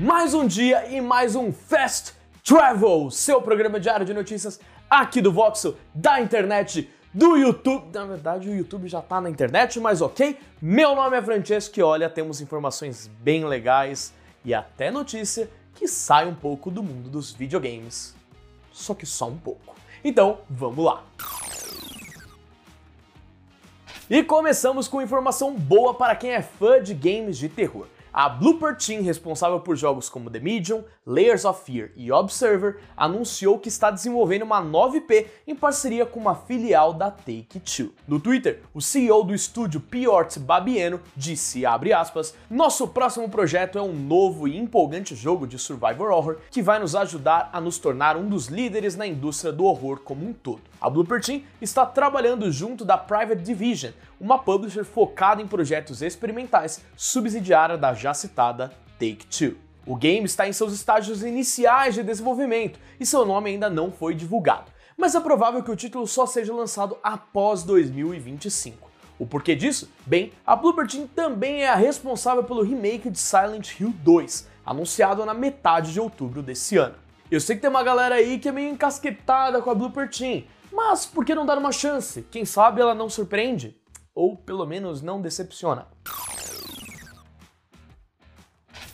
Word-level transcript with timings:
mais 0.00 0.32
um 0.32 0.46
dia 0.46 0.86
e 0.90 0.98
mais 0.98 1.36
um 1.36 1.52
Fast 1.52 2.14
Travel, 2.42 3.10
seu 3.10 3.42
programa 3.42 3.78
diário 3.78 4.06
de 4.06 4.14
notícias 4.14 4.58
aqui 4.88 5.20
do 5.20 5.30
Voxel, 5.30 5.76
da 5.94 6.18
internet, 6.18 6.90
do 7.12 7.36
YouTube. 7.36 7.92
Na 7.92 8.06
verdade, 8.06 8.48
o 8.48 8.54
YouTube 8.54 8.88
já 8.88 9.02
tá 9.02 9.20
na 9.20 9.28
internet, 9.28 9.78
mas 9.78 10.00
ok. 10.00 10.38
Meu 10.60 10.94
nome 10.94 11.18
é 11.18 11.22
Francesco 11.22 11.78
e 11.78 11.82
olha, 11.82 12.08
temos 12.08 12.40
informações 12.40 13.10
bem 13.20 13.44
legais 13.44 14.14
e 14.42 14.54
até 14.54 14.90
notícia 14.90 15.50
que 15.74 15.86
sai 15.86 16.26
um 16.26 16.34
pouco 16.34 16.70
do 16.70 16.82
mundo 16.82 17.10
dos 17.10 17.30
videogames. 17.30 18.14
Só 18.72 18.94
que 18.94 19.04
só 19.04 19.28
um 19.28 19.36
pouco. 19.36 19.74
Então, 20.02 20.38
vamos 20.48 20.82
lá. 20.82 21.04
E 24.08 24.22
começamos 24.22 24.88
com 24.88 25.02
informação 25.02 25.54
boa 25.54 25.92
para 25.92 26.16
quem 26.16 26.30
é 26.30 26.40
fã 26.40 26.82
de 26.82 26.94
games 26.94 27.36
de 27.36 27.50
terror. 27.50 27.86
A 28.12 28.28
Blooper 28.28 28.76
Team, 28.76 29.02
responsável 29.02 29.60
por 29.60 29.76
jogos 29.76 30.08
como 30.08 30.30
The 30.30 30.40
Medium, 30.40 30.82
Layers 31.10 31.44
of 31.44 31.64
Fear 31.64 31.90
e 31.96 32.12
Observer, 32.12 32.78
anunciou 32.96 33.58
que 33.58 33.68
está 33.68 33.90
desenvolvendo 33.90 34.42
uma 34.42 34.60
nova 34.60 34.96
IP 34.96 35.26
em 35.44 35.56
parceria 35.56 36.06
com 36.06 36.20
uma 36.20 36.36
filial 36.36 36.92
da 36.92 37.10
Take-Two. 37.10 37.92
No 38.06 38.20
Twitter, 38.20 38.62
o 38.72 38.80
CEO 38.80 39.24
do 39.24 39.34
estúdio 39.34 39.80
Piort 39.80 40.38
Babieno 40.38 41.00
disse, 41.16 41.66
aspas, 41.66 42.32
nosso 42.48 42.86
próximo 42.86 43.28
projeto 43.28 43.76
é 43.76 43.82
um 43.82 43.92
novo 43.92 44.46
e 44.46 44.56
empolgante 44.56 45.16
jogo 45.16 45.48
de 45.48 45.58
survival 45.58 46.12
horror 46.12 46.38
que 46.48 46.62
vai 46.62 46.78
nos 46.78 46.94
ajudar 46.94 47.50
a 47.52 47.60
nos 47.60 47.78
tornar 47.78 48.16
um 48.16 48.28
dos 48.28 48.46
líderes 48.46 48.94
na 48.94 49.06
indústria 49.06 49.52
do 49.52 49.64
horror 49.64 50.00
como 50.04 50.24
um 50.24 50.32
todo. 50.32 50.62
A 50.80 50.88
Blooper 50.88 51.20
Team 51.20 51.42
está 51.60 51.84
trabalhando 51.84 52.50
junto 52.52 52.84
da 52.84 52.96
Private 52.96 53.42
Division, 53.42 53.92
uma 54.20 54.38
publisher 54.38 54.84
focada 54.84 55.42
em 55.42 55.48
projetos 55.48 56.02
experimentais, 56.02 56.80
subsidiária 56.96 57.76
da 57.76 57.92
já 57.94 58.14
citada 58.14 58.70
Take-Two. 58.98 59.69
O 59.90 59.96
game 59.96 60.24
está 60.24 60.46
em 60.46 60.52
seus 60.52 60.72
estágios 60.72 61.24
iniciais 61.24 61.96
de 61.96 62.04
desenvolvimento 62.04 62.78
e 63.00 63.04
seu 63.04 63.26
nome 63.26 63.50
ainda 63.50 63.68
não 63.68 63.90
foi 63.90 64.14
divulgado, 64.14 64.70
mas 64.96 65.16
é 65.16 65.20
provável 65.20 65.64
que 65.64 65.70
o 65.72 65.74
título 65.74 66.06
só 66.06 66.26
seja 66.26 66.54
lançado 66.54 66.96
após 67.02 67.64
2025. 67.64 68.88
O 69.18 69.26
porquê 69.26 69.56
disso? 69.56 69.90
Bem, 70.06 70.32
a 70.46 70.54
Blooper 70.54 70.86
Team 70.86 71.08
também 71.08 71.64
é 71.64 71.68
a 71.68 71.74
responsável 71.74 72.44
pelo 72.44 72.62
remake 72.62 73.10
de 73.10 73.18
Silent 73.18 73.80
Hill 73.80 73.92
2, 74.04 74.46
anunciado 74.64 75.26
na 75.26 75.34
metade 75.34 75.92
de 75.92 75.98
outubro 75.98 76.40
desse 76.40 76.76
ano. 76.76 76.94
Eu 77.28 77.40
sei 77.40 77.56
que 77.56 77.62
tem 77.62 77.68
uma 77.68 77.82
galera 77.82 78.14
aí 78.14 78.38
que 78.38 78.48
é 78.48 78.52
meio 78.52 78.72
encasquetada 78.72 79.60
com 79.60 79.70
a 79.70 79.74
Blooper 79.74 80.08
Team, 80.08 80.44
mas 80.72 81.04
por 81.04 81.24
que 81.24 81.34
não 81.34 81.44
dar 81.44 81.58
uma 81.58 81.72
chance? 81.72 82.22
Quem 82.30 82.44
sabe 82.44 82.80
ela 82.80 82.94
não 82.94 83.10
surpreende? 83.10 83.76
Ou 84.14 84.36
pelo 84.36 84.64
menos 84.64 85.02
não 85.02 85.20
decepciona. 85.20 85.88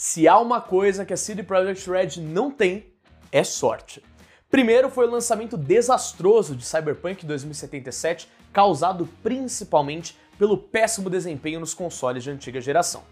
Se 0.00 0.28
há 0.28 0.38
uma 0.38 0.60
coisa 0.60 1.04
que 1.04 1.12
a 1.12 1.16
CD 1.16 1.42
Projekt 1.42 1.90
Red 1.90 2.22
não 2.22 2.52
tem, 2.52 2.86
é 3.32 3.42
sorte. 3.42 4.00
Primeiro 4.48 4.88
foi 4.88 5.08
o 5.08 5.10
lançamento 5.10 5.56
desastroso 5.56 6.54
de 6.54 6.64
Cyberpunk 6.64 7.26
2077, 7.26 8.28
causado 8.52 9.08
principalmente 9.24 10.16
pelo 10.38 10.56
péssimo 10.56 11.10
desempenho 11.10 11.58
nos 11.58 11.74
consoles 11.74 12.22
de 12.22 12.30
antiga 12.30 12.60
geração. 12.60 13.02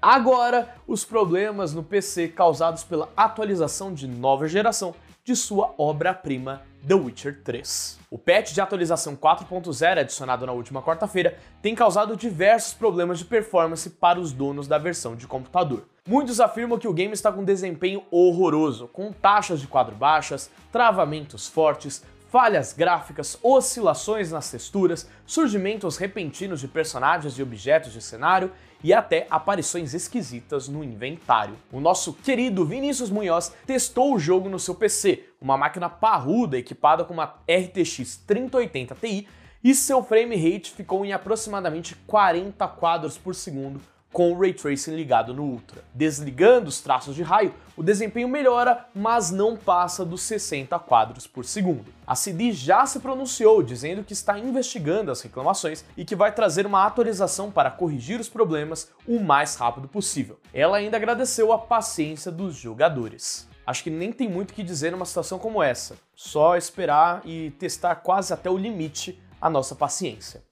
Agora, 0.00 0.76
os 0.86 1.04
problemas 1.04 1.74
no 1.74 1.82
PC 1.82 2.28
causados 2.28 2.84
pela 2.84 3.10
atualização 3.16 3.92
de 3.92 4.06
nova 4.06 4.46
geração 4.46 4.94
de 5.24 5.34
sua 5.34 5.74
obra-prima 5.76 6.62
The 6.86 6.94
Witcher 6.94 7.42
3. 7.42 7.98
O 8.12 8.16
patch 8.16 8.52
de 8.52 8.60
atualização 8.60 9.16
4.0 9.16 9.98
adicionado 9.98 10.46
na 10.46 10.52
última 10.52 10.80
quarta-feira 10.80 11.36
tem 11.60 11.74
causado 11.74 12.16
diversos 12.16 12.74
problemas 12.74 13.18
de 13.18 13.24
performance 13.24 13.90
para 13.90 14.20
os 14.20 14.32
donos 14.32 14.68
da 14.68 14.78
versão 14.78 15.16
de 15.16 15.26
computador. 15.26 15.84
Muitos 16.08 16.40
afirmam 16.40 16.78
que 16.78 16.88
o 16.88 16.92
game 16.94 17.12
está 17.12 17.30
com 17.30 17.44
desempenho 17.44 18.02
horroroso, 18.10 18.88
com 18.88 19.12
taxas 19.12 19.60
de 19.60 19.66
quadro 19.66 19.94
baixas, 19.94 20.50
travamentos 20.72 21.46
fortes, 21.46 22.02
falhas 22.30 22.72
gráficas, 22.72 23.38
oscilações 23.42 24.32
nas 24.32 24.50
texturas, 24.50 25.06
surgimentos 25.26 25.98
repentinos 25.98 26.60
de 26.62 26.68
personagens 26.68 27.38
e 27.38 27.42
objetos 27.42 27.92
de 27.92 28.00
cenário 28.00 28.50
e 28.82 28.94
até 28.94 29.26
aparições 29.28 29.92
esquisitas 29.92 30.66
no 30.66 30.82
inventário. 30.82 31.56
O 31.70 31.78
nosso 31.78 32.14
querido 32.14 32.64
Vinícius 32.64 33.10
Munhoz 33.10 33.52
testou 33.66 34.14
o 34.14 34.18
jogo 34.18 34.48
no 34.48 34.58
seu 34.58 34.74
PC, 34.74 35.26
uma 35.38 35.58
máquina 35.58 35.90
parruda 35.90 36.56
equipada 36.56 37.04
com 37.04 37.12
uma 37.12 37.34
RTX 37.46 38.16
3080 38.26 38.94
Ti, 38.94 39.28
e 39.62 39.74
seu 39.74 40.02
frame 40.02 40.36
rate 40.36 40.70
ficou 40.70 41.04
em 41.04 41.12
aproximadamente 41.12 41.94
40 42.06 42.66
quadros 42.68 43.18
por 43.18 43.34
segundo 43.34 43.78
com 44.12 44.32
o 44.32 44.40
Ray 44.40 44.52
Tracing 44.52 44.94
ligado 44.94 45.34
no 45.34 45.44
Ultra. 45.44 45.84
Desligando 45.94 46.68
os 46.68 46.80
traços 46.80 47.14
de 47.14 47.22
raio, 47.22 47.54
o 47.76 47.82
desempenho 47.82 48.28
melhora, 48.28 48.86
mas 48.94 49.30
não 49.30 49.56
passa 49.56 50.04
dos 50.04 50.22
60 50.22 50.78
quadros 50.80 51.26
por 51.26 51.44
segundo. 51.44 51.92
A 52.06 52.14
CD 52.14 52.52
já 52.52 52.86
se 52.86 53.00
pronunciou, 53.00 53.62
dizendo 53.62 54.02
que 54.02 54.12
está 54.12 54.38
investigando 54.38 55.10
as 55.10 55.20
reclamações 55.20 55.84
e 55.96 56.04
que 56.04 56.16
vai 56.16 56.32
trazer 56.32 56.66
uma 56.66 56.86
atualização 56.86 57.50
para 57.50 57.70
corrigir 57.70 58.18
os 58.18 58.28
problemas 58.28 58.90
o 59.06 59.20
mais 59.20 59.54
rápido 59.56 59.86
possível. 59.86 60.38
Ela 60.52 60.78
ainda 60.78 60.96
agradeceu 60.96 61.52
a 61.52 61.58
paciência 61.58 62.32
dos 62.32 62.56
jogadores. 62.56 63.48
Acho 63.66 63.84
que 63.84 63.90
nem 63.90 64.10
tem 64.10 64.28
muito 64.28 64.50
o 64.52 64.54
que 64.54 64.62
dizer 64.62 64.92
numa 64.92 65.04
situação 65.04 65.38
como 65.38 65.62
essa, 65.62 65.96
só 66.16 66.56
esperar 66.56 67.20
e 67.26 67.50
testar 67.58 67.96
quase 67.96 68.32
até 68.32 68.48
o 68.48 68.56
limite 68.56 69.20
a 69.40 69.50
nossa 69.50 69.74
paciência. 69.74 70.42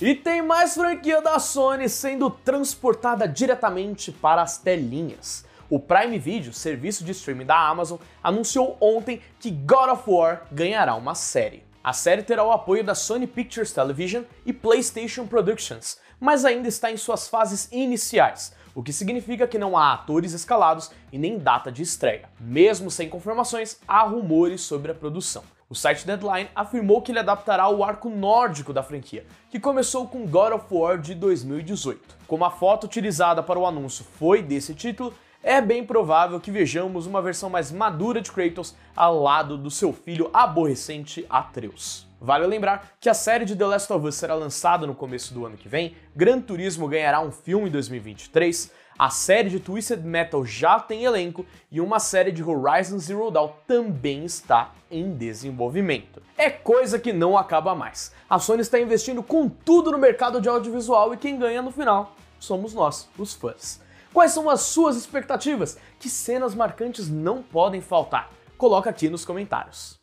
E 0.00 0.14
tem 0.14 0.40
mais 0.40 0.74
franquia 0.74 1.20
da 1.20 1.40
Sony 1.40 1.88
sendo 1.88 2.30
transportada 2.30 3.26
diretamente 3.26 4.12
para 4.12 4.40
as 4.40 4.56
telinhas. 4.56 5.44
O 5.68 5.80
Prime 5.80 6.16
Video, 6.20 6.52
serviço 6.52 7.02
de 7.02 7.10
streaming 7.10 7.46
da 7.46 7.58
Amazon, 7.58 7.98
anunciou 8.22 8.76
ontem 8.80 9.20
que 9.40 9.50
God 9.50 9.90
of 9.90 10.04
War 10.06 10.46
ganhará 10.52 10.94
uma 10.94 11.16
série. 11.16 11.64
A 11.82 11.92
série 11.92 12.22
terá 12.22 12.44
o 12.44 12.52
apoio 12.52 12.84
da 12.84 12.94
Sony 12.94 13.26
Pictures 13.26 13.72
Television 13.72 14.22
e 14.46 14.52
PlayStation 14.52 15.26
Productions, 15.26 15.98
mas 16.20 16.44
ainda 16.44 16.68
está 16.68 16.92
em 16.92 16.96
suas 16.96 17.26
fases 17.26 17.68
iniciais, 17.72 18.54
o 18.76 18.84
que 18.84 18.92
significa 18.92 19.48
que 19.48 19.58
não 19.58 19.76
há 19.76 19.94
atores 19.94 20.32
escalados 20.32 20.92
e 21.10 21.18
nem 21.18 21.40
data 21.40 21.72
de 21.72 21.82
estreia. 21.82 22.28
Mesmo 22.38 22.88
sem 22.88 23.08
confirmações, 23.08 23.78
há 23.88 24.04
rumores 24.04 24.60
sobre 24.60 24.92
a 24.92 24.94
produção. 24.94 25.42
O 25.70 25.74
site 25.74 26.06
Deadline 26.06 26.48
afirmou 26.54 27.02
que 27.02 27.12
ele 27.12 27.18
adaptará 27.18 27.68
o 27.68 27.84
arco 27.84 28.08
nórdico 28.08 28.72
da 28.72 28.82
franquia, 28.82 29.26
que 29.50 29.60
começou 29.60 30.08
com 30.08 30.26
God 30.26 30.54
of 30.54 30.64
War 30.70 30.98
de 30.98 31.14
2018. 31.14 32.16
Como 32.26 32.42
a 32.42 32.50
foto 32.50 32.84
utilizada 32.84 33.42
para 33.42 33.58
o 33.58 33.66
anúncio 33.66 34.02
foi 34.02 34.40
desse 34.40 34.74
título, 34.74 35.12
é 35.42 35.60
bem 35.60 35.84
provável 35.84 36.40
que 36.40 36.50
vejamos 36.50 37.06
uma 37.06 37.20
versão 37.20 37.50
mais 37.50 37.70
madura 37.70 38.22
de 38.22 38.32
Kratos 38.32 38.74
ao 38.96 39.20
lado 39.20 39.58
do 39.58 39.70
seu 39.70 39.92
filho 39.92 40.30
aborrecente 40.32 41.26
Atreus. 41.28 42.07
Vale 42.20 42.46
lembrar 42.46 42.96
que 43.00 43.08
a 43.08 43.14
série 43.14 43.44
de 43.44 43.54
The 43.54 43.66
Last 43.66 43.92
of 43.92 44.06
Us 44.06 44.16
será 44.16 44.34
lançada 44.34 44.86
no 44.86 44.94
começo 44.94 45.32
do 45.32 45.46
ano 45.46 45.56
que 45.56 45.68
vem, 45.68 45.94
Gran 46.16 46.40
Turismo 46.40 46.88
ganhará 46.88 47.20
um 47.20 47.30
filme 47.30 47.68
em 47.68 47.72
2023, 47.72 48.72
a 48.98 49.10
série 49.10 49.48
de 49.48 49.60
Twisted 49.60 50.02
Metal 50.02 50.44
já 50.44 50.80
tem 50.80 51.04
elenco 51.04 51.46
e 51.70 51.80
uma 51.80 52.00
série 52.00 52.32
de 52.32 52.42
Horizon 52.42 52.98
Zero 52.98 53.30
Dawn 53.30 53.52
também 53.64 54.24
está 54.24 54.72
em 54.90 55.14
desenvolvimento. 55.14 56.20
É 56.36 56.50
coisa 56.50 56.98
que 56.98 57.12
não 57.12 57.38
acaba 57.38 57.76
mais. 57.76 58.12
A 58.28 58.40
Sony 58.40 58.62
está 58.62 58.80
investindo 58.80 59.22
com 59.22 59.48
tudo 59.48 59.92
no 59.92 59.98
mercado 59.98 60.40
de 60.40 60.48
audiovisual 60.48 61.14
e 61.14 61.16
quem 61.16 61.38
ganha 61.38 61.62
no 61.62 61.70
final 61.70 62.16
somos 62.40 62.74
nós, 62.74 63.08
os 63.16 63.34
fãs. 63.34 63.80
Quais 64.12 64.32
são 64.32 64.50
as 64.50 64.62
suas 64.62 64.96
expectativas? 64.96 65.78
Que 66.00 66.10
cenas 66.10 66.54
marcantes 66.54 67.08
não 67.08 67.40
podem 67.40 67.80
faltar? 67.80 68.30
Coloca 68.56 68.90
aqui 68.90 69.08
nos 69.08 69.24
comentários. 69.24 69.98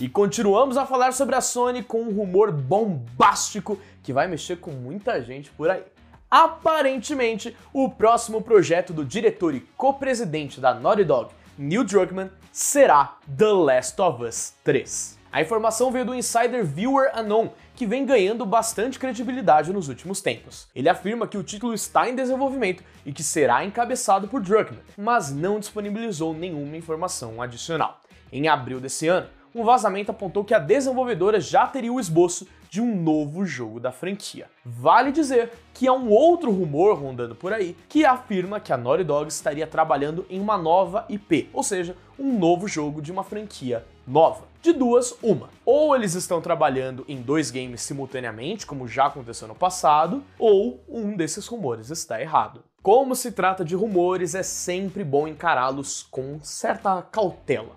E 0.00 0.08
continuamos 0.08 0.78
a 0.78 0.86
falar 0.86 1.12
sobre 1.12 1.36
a 1.36 1.42
Sony 1.42 1.82
com 1.82 2.00
um 2.00 2.10
rumor 2.10 2.50
bombástico 2.50 3.78
que 4.02 4.14
vai 4.14 4.26
mexer 4.26 4.56
com 4.56 4.70
muita 4.70 5.22
gente 5.22 5.50
por 5.50 5.68
aí. 5.68 5.82
Aparentemente, 6.30 7.54
o 7.70 7.86
próximo 7.90 8.40
projeto 8.40 8.94
do 8.94 9.04
diretor 9.04 9.54
e 9.54 9.60
co-presidente 9.76 10.58
da 10.58 10.72
Naughty 10.72 11.04
Dog, 11.04 11.34
Neil 11.58 11.84
Druckmann, 11.84 12.30
será 12.50 13.18
The 13.36 13.52
Last 13.52 14.00
of 14.00 14.24
Us 14.24 14.54
3. 14.64 15.18
A 15.30 15.42
informação 15.42 15.92
veio 15.92 16.06
do 16.06 16.14
insider 16.14 16.64
Viewer 16.64 17.10
Anon, 17.12 17.48
que 17.76 17.84
vem 17.84 18.06
ganhando 18.06 18.46
bastante 18.46 18.98
credibilidade 18.98 19.70
nos 19.70 19.88
últimos 19.88 20.22
tempos. 20.22 20.66
Ele 20.74 20.88
afirma 20.88 21.28
que 21.28 21.36
o 21.36 21.42
título 21.42 21.74
está 21.74 22.08
em 22.08 22.16
desenvolvimento 22.16 22.82
e 23.04 23.12
que 23.12 23.22
será 23.22 23.66
encabeçado 23.66 24.28
por 24.28 24.40
Druckmann, 24.40 24.80
mas 24.96 25.30
não 25.30 25.60
disponibilizou 25.60 26.32
nenhuma 26.32 26.78
informação 26.78 27.42
adicional. 27.42 28.00
Em 28.32 28.48
abril 28.48 28.80
desse 28.80 29.06
ano, 29.06 29.28
um 29.54 29.64
vazamento 29.64 30.10
apontou 30.10 30.44
que 30.44 30.54
a 30.54 30.58
desenvolvedora 30.58 31.40
já 31.40 31.66
teria 31.66 31.92
o 31.92 31.98
esboço 31.98 32.46
de 32.70 32.80
um 32.80 32.94
novo 32.94 33.44
jogo 33.44 33.80
da 33.80 33.90
franquia. 33.90 34.48
Vale 34.64 35.10
dizer 35.10 35.50
que 35.74 35.88
há 35.88 35.92
um 35.92 36.08
outro 36.08 36.52
rumor 36.52 36.96
rondando 36.96 37.34
por 37.34 37.52
aí 37.52 37.76
que 37.88 38.04
afirma 38.04 38.60
que 38.60 38.72
a 38.72 38.76
Naughty 38.76 39.02
Dog 39.02 39.28
estaria 39.28 39.66
trabalhando 39.66 40.24
em 40.30 40.40
uma 40.40 40.56
nova 40.56 41.04
IP, 41.08 41.50
ou 41.52 41.64
seja, 41.64 41.96
um 42.16 42.38
novo 42.38 42.68
jogo 42.68 43.02
de 43.02 43.10
uma 43.10 43.24
franquia 43.24 43.84
nova. 44.06 44.44
De 44.62 44.72
duas, 44.72 45.16
uma. 45.20 45.48
Ou 45.64 45.96
eles 45.96 46.14
estão 46.14 46.40
trabalhando 46.40 47.04
em 47.08 47.20
dois 47.20 47.50
games 47.50 47.80
simultaneamente, 47.80 48.66
como 48.66 48.86
já 48.86 49.06
aconteceu 49.06 49.48
no 49.48 49.54
passado, 49.54 50.22
ou 50.38 50.80
um 50.88 51.16
desses 51.16 51.46
rumores 51.46 51.90
está 51.90 52.20
errado. 52.20 52.62
Como 52.82 53.16
se 53.16 53.32
trata 53.32 53.64
de 53.64 53.74
rumores, 53.74 54.34
é 54.34 54.42
sempre 54.42 55.02
bom 55.02 55.26
encará-los 55.26 56.04
com 56.04 56.38
certa 56.42 57.02
cautela 57.02 57.74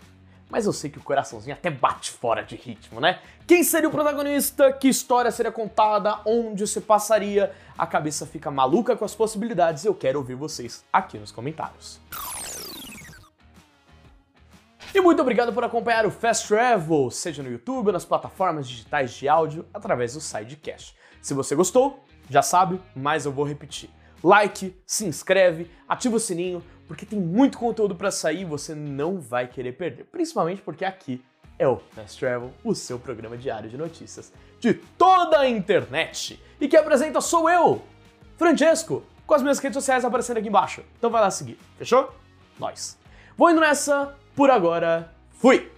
mas 0.49 0.65
eu 0.65 0.73
sei 0.73 0.89
que 0.89 0.97
o 0.97 1.03
coraçãozinho 1.03 1.55
até 1.55 1.69
bate 1.69 2.11
fora 2.11 2.43
de 2.43 2.55
ritmo, 2.55 2.99
né? 2.99 3.19
Quem 3.47 3.63
seria 3.63 3.89
o 3.89 3.91
protagonista? 3.91 4.71
Que 4.71 4.87
história 4.87 5.31
seria 5.31 5.51
contada? 5.51 6.19
Onde 6.25 6.67
se 6.67 6.79
passaria? 6.81 7.53
A 7.77 7.87
cabeça 7.87 8.25
fica 8.25 8.51
maluca 8.51 8.95
com 8.95 9.03
as 9.03 9.15
possibilidades 9.15 9.83
e 9.83 9.87
eu 9.87 9.95
quero 9.95 10.19
ouvir 10.19 10.35
vocês 10.35 10.83
aqui 10.93 11.17
nos 11.17 11.31
comentários. 11.31 11.99
E 14.93 15.01
muito 15.01 15.21
obrigado 15.23 15.51
por 15.51 15.63
acompanhar 15.63 16.05
o 16.05 16.11
Fast 16.11 16.47
Travel, 16.47 17.09
seja 17.09 17.41
no 17.41 17.49
YouTube 17.49 17.87
ou 17.87 17.93
nas 17.93 18.05
plataformas 18.05 18.67
digitais 18.67 19.11
de 19.11 19.27
áudio, 19.27 19.65
através 19.73 20.13
do 20.13 20.21
Sidecast. 20.21 20.95
Se 21.19 21.33
você 21.33 21.55
gostou, 21.55 22.05
já 22.29 22.43
sabe, 22.43 22.79
mas 22.95 23.25
eu 23.25 23.31
vou 23.31 23.43
repetir. 23.43 23.89
Like, 24.23 24.75
se 24.85 25.05
inscreve, 25.05 25.69
ativa 25.87 26.15
o 26.15 26.19
sininho, 26.19 26.63
porque 26.87 27.05
tem 27.05 27.19
muito 27.19 27.57
conteúdo 27.57 27.95
para 27.95 28.09
sair 28.09 28.41
e 28.41 28.45
você 28.45 28.73
não 28.73 29.19
vai 29.19 29.47
querer 29.47 29.73
perder. 29.73 30.05
Principalmente 30.05 30.61
porque 30.61 30.85
aqui 30.85 31.23
é 31.59 31.67
o 31.67 31.77
Fast 31.77 32.19
Travel, 32.19 32.53
o 32.63 32.73
seu 32.73 32.97
programa 32.97 33.37
diário 33.37 33.69
de 33.69 33.77
notícias 33.77 34.31
de 34.59 34.73
toda 34.73 35.39
a 35.39 35.49
internet. 35.49 36.41
E 36.59 36.67
quem 36.69 36.79
apresenta 36.79 37.19
sou 37.19 37.49
eu, 37.49 37.81
Francesco, 38.37 39.03
com 39.27 39.33
as 39.33 39.41
minhas 39.41 39.59
redes 39.59 39.75
sociais 39.75 40.05
aparecendo 40.05 40.37
aqui 40.37 40.47
embaixo. 40.47 40.83
Então 40.97 41.09
vai 41.09 41.21
lá 41.21 41.29
seguir, 41.29 41.57
fechou? 41.77 42.13
Nós. 42.57 42.97
Vou 43.35 43.49
indo 43.49 43.59
nessa, 43.59 44.15
por 44.35 44.49
agora, 44.49 45.13
fui! 45.31 45.72